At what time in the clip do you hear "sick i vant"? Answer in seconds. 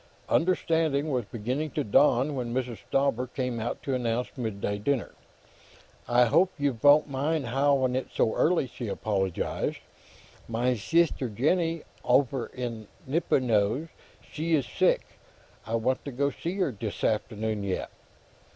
14.65-16.03